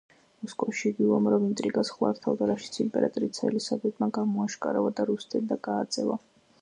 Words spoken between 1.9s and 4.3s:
ხლართავდა, რაშიც იმპერატრიცა ელისაბედმა